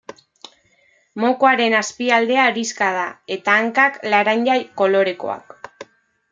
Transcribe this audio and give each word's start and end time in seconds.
Mokoaren 1.23 1.75
azpialdea 1.81 2.47
horixka 2.53 2.89
da, 2.97 3.05
eta 3.37 3.61
hankak 3.61 4.03
laranja 4.15 4.59
kolorekoak. 4.83 5.59